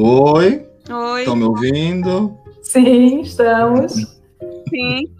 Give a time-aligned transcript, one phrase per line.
[0.00, 0.64] Oi.
[0.88, 1.20] Oi.
[1.22, 2.38] Estão me ouvindo?
[2.62, 3.94] Sim, estamos.
[4.70, 5.10] Sim.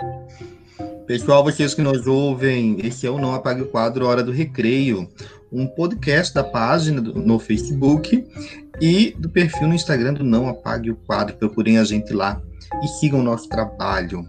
[1.05, 5.09] Pessoal, vocês que nos ouvem, esse é o Não Apague o Quadro Hora do Recreio,
[5.51, 8.25] um podcast da página do, no Facebook
[8.81, 11.35] e do perfil no Instagram do Não Apague o Quadro.
[11.35, 12.41] Procurem a gente lá
[12.81, 14.25] e sigam o nosso trabalho.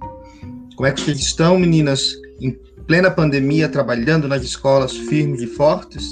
[0.76, 2.16] Como é que vocês estão, meninas?
[2.42, 6.08] Em plena pandemia, trabalhando nas escolas firmes e fortes?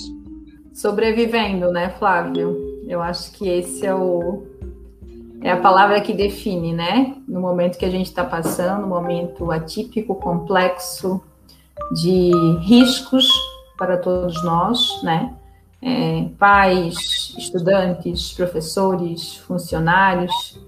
[0.73, 2.66] Sobrevivendo, né, Flávio?
[2.87, 4.43] Eu acho que esse é o
[5.41, 7.15] é a palavra que define, né?
[7.27, 11.21] No momento que a gente está passando, um momento atípico, complexo,
[11.91, 12.31] de
[12.61, 13.29] riscos
[13.77, 15.33] para todos nós, né?
[15.79, 20.59] É, pais, estudantes, professores, funcionários,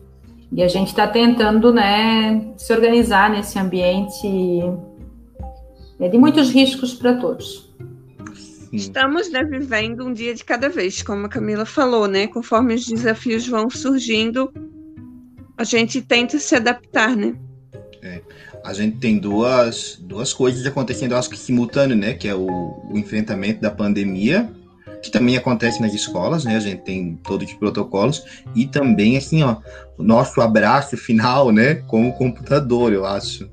[0.52, 4.28] e a gente está tentando, né, se organizar nesse ambiente
[6.00, 7.69] é, de muitos riscos para todos.
[8.72, 12.28] Estamos né, vivendo um dia de cada vez, como a Camila falou, né?
[12.28, 14.52] Conforme os desafios vão surgindo,
[15.58, 17.36] a gente tenta se adaptar, né?
[18.02, 18.22] É.
[18.64, 22.14] A gente tem duas, duas coisas acontecendo, acho que simultâneo, né?
[22.14, 24.50] Que é o, o enfrentamento da pandemia,
[25.02, 26.56] que também acontece nas escolas, né?
[26.56, 28.24] A gente tem todos os protocolos
[28.56, 29.58] e também assim, ó,
[29.98, 33.50] o nosso abraço final, né, com o computador, eu acho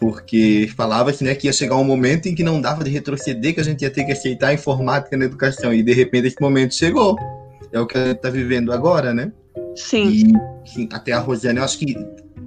[0.00, 3.60] porque falava-se né, que ia chegar um momento em que não dava de retroceder, que
[3.60, 6.74] a gente ia ter que aceitar a informática na educação, e de repente esse momento
[6.74, 7.18] chegou.
[7.70, 9.30] É o que a gente está vivendo agora, né?
[9.76, 10.08] Sim.
[10.08, 11.94] E sim, até a Rosiane, eu acho que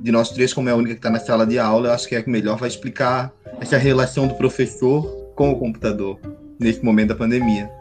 [0.01, 2.09] de nós três, como é a única que está na sala de aula, eu acho
[2.09, 3.31] que é melhor vai explicar
[3.61, 6.19] essa relação do professor com o computador
[6.59, 7.71] nesse momento da pandemia.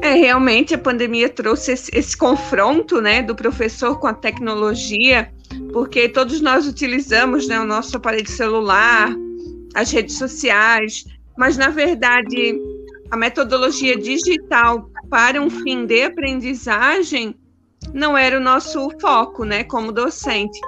[0.00, 5.30] É, realmente a pandemia trouxe esse, esse confronto, né, do professor com a tecnologia,
[5.72, 9.14] porque todos nós utilizamos né, o nosso aparelho celular,
[9.74, 11.04] as redes sociais,
[11.36, 12.58] mas na verdade
[13.10, 17.36] a metodologia digital para um fim de aprendizagem
[17.92, 20.58] não era o nosso foco, né, como docente.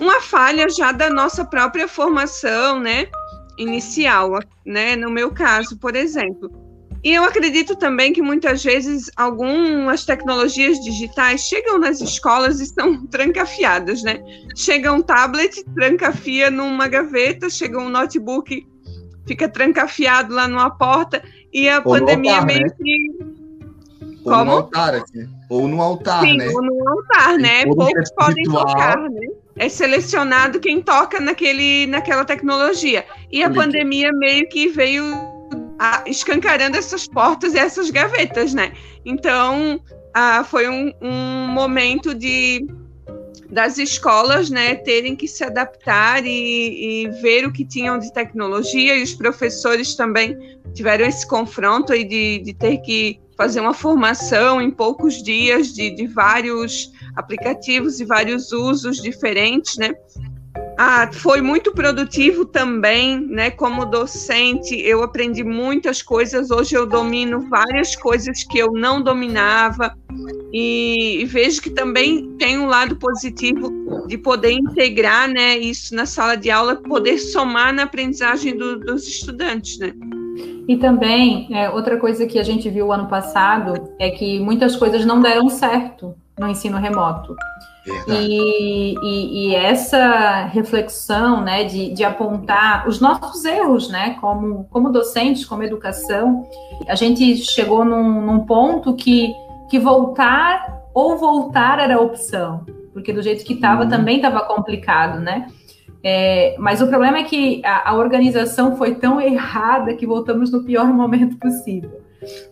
[0.00, 3.08] Uma falha já da nossa própria formação, né,
[3.58, 6.50] inicial, né, no meu caso, por exemplo.
[7.04, 13.04] E eu acredito também que muitas vezes algumas tecnologias digitais chegam nas escolas e são
[13.10, 14.22] trancafiadas, né?
[14.56, 18.64] Chega um tablet, trancafia numa gaveta, chega um notebook,
[19.26, 22.70] fica trancafiado lá numa porta, e a ou pandemia altar, meio né?
[22.80, 23.32] que.
[24.24, 24.44] Ou Como?
[24.44, 25.28] no altar, assim.
[25.50, 26.48] Ou no altar, Sim, né?
[26.48, 27.66] Ou no altar, né?
[27.66, 29.26] Poucos podem tocar, né?
[29.56, 33.04] É selecionado quem toca naquele, naquela tecnologia.
[33.30, 35.31] E a pandemia meio que veio
[35.78, 38.72] a, escancarando essas portas e essas gavetas, né?
[39.04, 39.80] Então,
[40.14, 42.66] a, foi um, um momento de
[43.50, 48.96] das escolas, né, terem que se adaptar e, e, ver o que tinham de tecnologia
[48.96, 50.38] e os professores também
[50.72, 55.94] tiveram esse confronto aí de, de ter que fazer uma formação em poucos dias de,
[55.94, 59.92] de vários aplicativos e vários usos diferentes, né?
[60.76, 63.50] Ah, foi muito produtivo também, né?
[63.50, 66.50] Como docente, eu aprendi muitas coisas.
[66.50, 69.96] Hoje eu domino várias coisas que eu não dominava
[70.52, 73.70] e, e vejo que também tem um lado positivo
[74.06, 75.58] de poder integrar, né?
[75.58, 79.92] Isso na sala de aula, poder somar na aprendizagem do, dos estudantes, né?
[80.66, 85.04] E também, é, outra coisa que a gente viu ano passado é que muitas coisas
[85.04, 87.36] não deram certo no ensino remoto.
[88.06, 94.92] E, e, e, essa reflexão, né, de, de, apontar os nossos erros, né, como, como
[94.92, 96.46] docentes, como educação,
[96.86, 99.34] a gente chegou num, num ponto que,
[99.68, 103.90] que voltar ou voltar era a opção, porque do jeito que estava uhum.
[103.90, 105.48] também estava complicado, né?
[106.04, 110.64] É, mas o problema é que a, a organização foi tão errada que voltamos no
[110.64, 112.00] pior momento possível.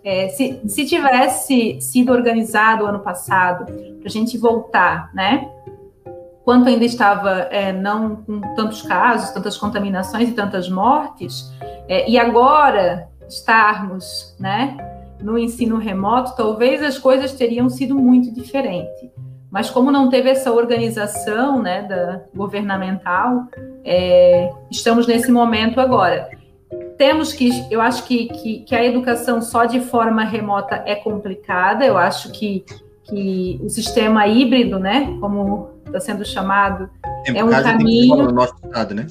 [0.05, 5.49] É, se, se tivesse sido organizado ano passado, para a gente voltar, né?
[6.45, 11.53] Quanto ainda estava é, não com tantos casos, tantas contaminações e tantas mortes,
[11.89, 14.77] é, e agora estarmos, né,
[15.21, 19.11] no ensino remoto, talvez as coisas teriam sido muito diferentes.
[19.51, 23.45] Mas como não teve essa organização, né, da governamental,
[23.85, 26.40] é, estamos nesse momento agora
[27.01, 31.83] temos que, eu acho que, que, que, a educação só de forma remota é complicada,
[31.83, 32.63] eu acho que,
[33.05, 36.91] que o sistema híbrido, né, como está sendo chamado,
[37.25, 38.17] tempo é um caminho.
[38.25, 39.07] No nosso estado, né?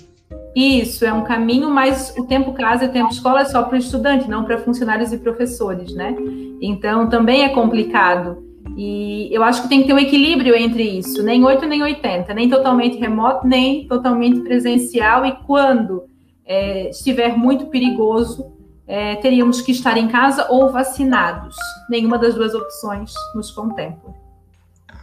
[0.55, 3.73] Isso, é um caminho, mas o tempo casa e o tempo escola é só para
[3.73, 6.15] o estudante, não para funcionários e professores, né?
[6.61, 8.37] Então também é complicado.
[8.77, 12.35] E eu acho que tem que ter um equilíbrio entre isso, nem 8 nem 80,
[12.35, 16.08] nem totalmente remoto, nem totalmente presencial, e quando
[16.49, 18.51] é, estiver muito perigoso,
[18.87, 21.55] é, teríamos que estar em casa ou vacinados.
[21.87, 24.15] Nenhuma das duas opções nos contempla.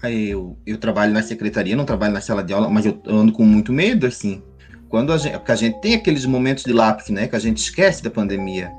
[0.03, 3.45] Eu, eu trabalho na secretaria, não trabalho na sala de aula, mas eu ando com
[3.45, 4.43] muito medo, assim.
[4.89, 7.59] Quando a gente, porque a gente tem aqueles momentos de lápis, né, que a gente
[7.59, 8.73] esquece da pandemia,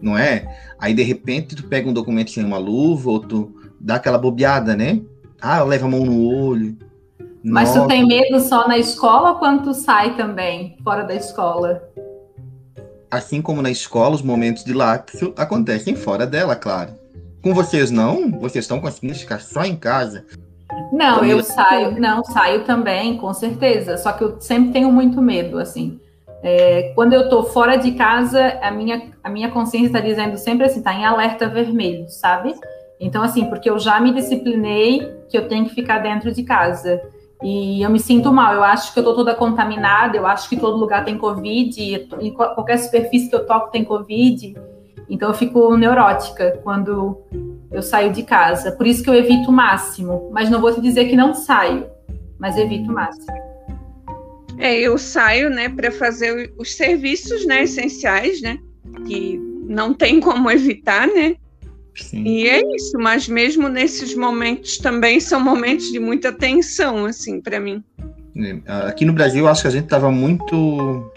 [0.00, 0.46] não é?
[0.78, 4.76] Aí de repente tu pega um documento sem uma luva, ou tu dá aquela bobeada,
[4.76, 5.00] né?
[5.40, 6.76] Ah, leva a mão no olho.
[7.42, 7.82] Mas Nossa.
[7.82, 11.82] tu tem medo só na escola ou quando tu sai também, fora da escola?
[13.14, 16.94] Assim como na escola, os momentos de lápis acontecem fora dela, claro.
[17.40, 18.28] Com vocês não?
[18.40, 20.24] Vocês estão conseguindo ficar só em casa?
[20.92, 23.96] Não, eu saio, não, saio também, com certeza.
[23.98, 26.00] Só que eu sempre tenho muito medo, assim.
[26.42, 30.66] É, quando eu tô fora de casa, a minha, a minha consciência está dizendo sempre
[30.66, 32.52] assim, tá em alerta vermelho, sabe?
[32.98, 37.00] Então, assim, porque eu já me disciplinei que eu tenho que ficar dentro de casa.
[37.44, 40.56] E eu me sinto mal, eu acho que eu tô toda contaminada, eu acho que
[40.56, 41.78] todo lugar tem Covid,
[42.22, 44.54] e qualquer superfície que eu toco tem Covid.
[45.10, 47.20] Então eu fico neurótica quando
[47.70, 48.72] eu saio de casa.
[48.72, 50.30] Por isso que eu evito o máximo.
[50.32, 51.86] Mas não vou te dizer que não saio,
[52.38, 53.26] mas evito o máximo.
[54.56, 58.56] É, eu saio, né, para fazer os serviços, né, essenciais, né,
[59.06, 59.38] que
[59.68, 61.36] não tem como evitar, né.
[61.96, 62.24] Sim.
[62.24, 62.98] E é isso.
[62.98, 67.82] Mas mesmo nesses momentos também são momentos de muita tensão, assim, para mim.
[68.36, 71.12] É, aqui no Brasil, eu acho que a gente estava muito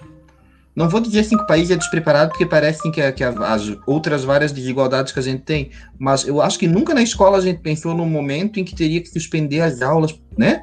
[0.78, 4.24] não vou dizer assim que o país é despreparado, porque parece que, que as outras
[4.24, 7.62] várias desigualdades que a gente tem, mas eu acho que nunca na escola a gente
[7.62, 10.62] pensou num momento em que teria que suspender as aulas, né?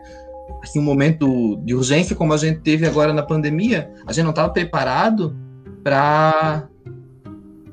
[0.62, 4.30] Assim, um momento de urgência como a gente teve agora na pandemia, a gente não
[4.30, 5.36] estava preparado
[5.82, 6.68] para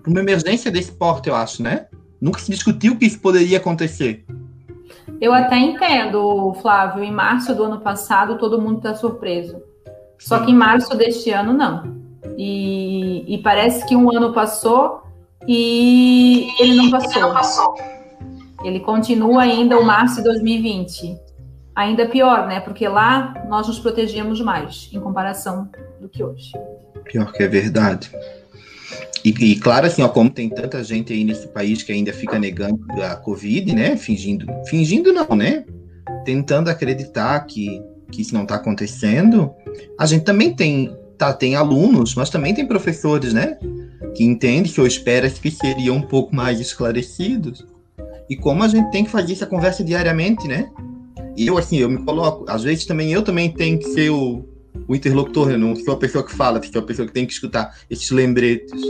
[0.07, 1.85] uma emergência desse porte, eu acho, né?
[2.21, 4.23] Nunca se discutiu que isso poderia acontecer.
[5.19, 7.03] Eu até entendo, Flávio.
[7.03, 9.61] Em março do ano passado, todo mundo está surpreso.
[10.19, 11.99] Só que em março deste ano, não.
[12.37, 15.01] E, e, parece que um ano passou
[15.47, 17.11] e ele não passou.
[17.11, 17.75] Ele, não passou.
[18.63, 21.19] ele continua ainda o março de 2020.
[21.75, 22.59] Ainda pior, né?
[22.59, 25.69] Porque lá nós nos protegíamos mais em comparação
[25.99, 26.51] do que hoje.
[27.03, 28.11] Pior que é verdade.
[29.23, 32.39] E, e, claro, assim, ó, como tem tanta gente aí nesse país que ainda fica
[32.39, 33.95] negando a Covid, né?
[33.95, 35.63] Fingindo, fingindo não, né?
[36.25, 37.81] Tentando acreditar que,
[38.11, 39.51] que isso não está acontecendo,
[39.99, 43.57] a gente também tem tá, tem alunos, mas também tem professores, né?
[44.15, 47.63] Que entendem que eu espero que seriam um pouco mais esclarecidos.
[48.27, 50.71] E como a gente tem que fazer essa conversa diariamente, né?
[51.37, 54.43] E eu, assim, eu me coloco, às vezes também eu também tenho que ser o,
[54.87, 57.33] o interlocutor, eu não sou a pessoa que fala, sou a pessoa que tem que
[57.33, 58.81] escutar esses lembretes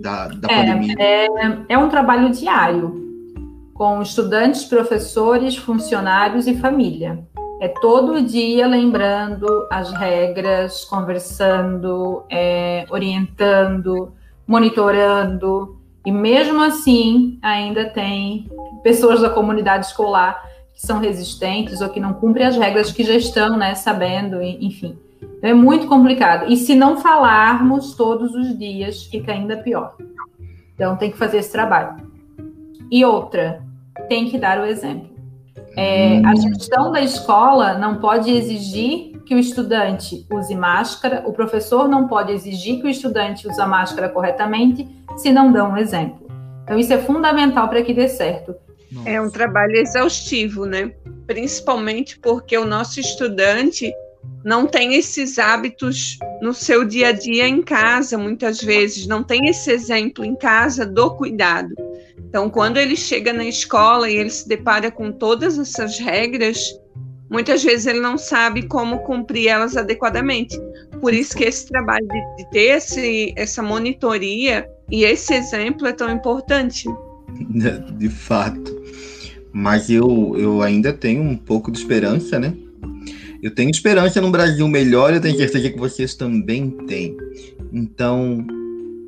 [0.00, 0.94] da, da é, pandemia.
[0.98, 1.26] É,
[1.68, 3.06] é um trabalho diário,
[3.74, 7.24] com estudantes, professores, funcionários e família.
[7.60, 14.12] É todo dia lembrando as regras, conversando, é, orientando,
[14.46, 15.76] monitorando.
[16.06, 18.48] E mesmo assim, ainda tem
[18.82, 20.40] pessoas da comunidade escolar
[20.72, 24.96] que são resistentes ou que não cumprem as regras que já estão, né, sabendo, enfim.
[25.38, 26.50] Então, é muito complicado.
[26.50, 29.96] E se não falarmos todos os dias, fica ainda pior.
[30.74, 31.96] Então, tem que fazer esse trabalho.
[32.90, 33.62] E outra,
[34.08, 35.08] tem que dar o exemplo.
[35.76, 41.86] É, a gestão da escola não pode exigir que o estudante use máscara, o professor
[41.86, 46.26] não pode exigir que o estudante use a máscara corretamente se não dão um exemplo.
[46.64, 48.54] Então, isso é fundamental para que dê certo.
[49.04, 50.92] É um trabalho exaustivo, né?
[51.26, 53.92] Principalmente porque o nosso estudante
[54.44, 59.48] não tem esses hábitos no seu dia a dia em casa, muitas vezes, não tem
[59.48, 61.74] esse exemplo em casa do cuidado.
[62.18, 66.58] Então, quando ele chega na escola e ele se depara com todas essas regras,
[67.30, 70.58] muitas vezes ele não sabe como cumprir elas adequadamente.
[71.00, 75.92] Por isso que esse trabalho de, de ter esse, essa monitoria e esse exemplo é
[75.92, 76.88] tão importante.
[77.98, 78.78] De fato.
[79.52, 82.54] Mas eu, eu ainda tenho um pouco de esperança, né?
[83.42, 87.16] Eu tenho esperança num Brasil melhor, eu tenho certeza que vocês também têm.
[87.72, 88.44] Então,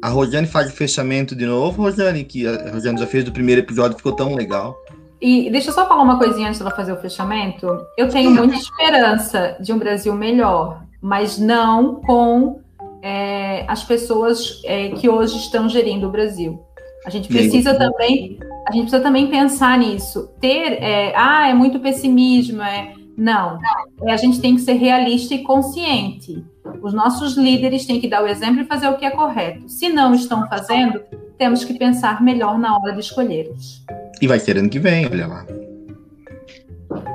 [0.00, 3.60] a Rosane faz o fechamento de novo, Rosane, que a Rosane já fez do primeiro
[3.60, 4.76] episódio, ficou tão legal.
[5.20, 7.66] E deixa eu só falar uma coisinha antes dela fazer o fechamento.
[7.98, 12.60] Eu tenho muita esperança de um Brasil melhor, mas não com
[13.02, 16.60] é, as pessoas é, que hoje estão gerindo o Brasil.
[17.04, 20.30] A gente precisa também, a gente precisa também pensar nisso.
[20.40, 23.58] Ter, é, ah, é muito pessimismo, é não.
[24.02, 26.42] É, a gente tem que ser realista e consciente.
[26.82, 29.68] Os nossos líderes têm que dar o exemplo e fazer o que é correto.
[29.68, 31.02] Se não estão fazendo,
[31.36, 33.84] temos que pensar melhor na hora de escolhê-los.
[34.22, 35.46] E vai ser ano que vem, olha lá.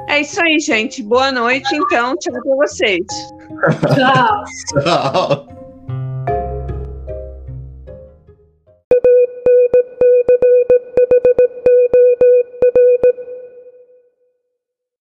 [0.07, 1.01] É isso aí, gente.
[1.01, 2.15] Boa noite, então.
[2.17, 3.05] Tchau para vocês.
[3.95, 4.43] Tchau.
[4.83, 5.47] Tchau.